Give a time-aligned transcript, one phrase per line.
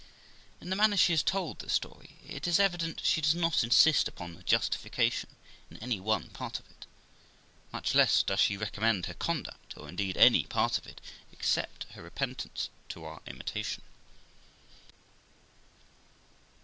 [0.59, 4.07] In the manner she has tokl the story, it is evident she does not insist
[4.07, 5.29] upon her justification
[5.69, 6.87] in any one part of it;
[7.71, 10.99] much less does she recommend her conduct, or, indeed, any part of it,
[11.31, 13.83] except her repentance, to our imitation.